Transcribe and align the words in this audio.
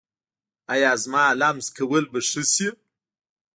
ایا 0.73 0.91
زما 1.03 1.23
لمس 1.39 1.67
کول 1.77 2.03
به 2.11 2.19
ښه 2.29 2.43
شي؟ 2.53 2.69